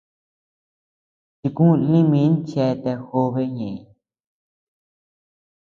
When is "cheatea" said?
2.49-2.97